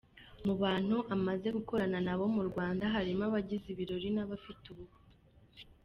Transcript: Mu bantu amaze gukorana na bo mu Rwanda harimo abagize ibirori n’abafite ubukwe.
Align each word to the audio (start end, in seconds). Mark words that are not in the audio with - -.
Mu 0.45 0.53
bantu 0.63 0.97
amaze 1.15 1.47
gukorana 1.57 1.99
na 2.05 2.13
bo 2.19 2.25
mu 2.35 2.43
Rwanda 2.49 2.83
harimo 2.95 3.23
abagize 3.29 3.65
ibirori 3.71 4.09
n’abafite 4.13 4.65
ubukwe. 4.73 5.01